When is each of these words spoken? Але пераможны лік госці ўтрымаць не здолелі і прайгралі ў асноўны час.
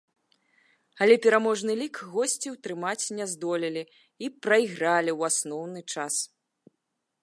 Але 1.05 1.17
пераможны 1.25 1.75
лік 1.81 1.95
госці 2.15 2.47
ўтрымаць 2.55 3.05
не 3.19 3.25
здолелі 3.35 3.83
і 3.93 4.25
прайгралі 4.47 5.11
ў 5.19 5.35
асноўны 5.35 5.81
час. 5.95 6.15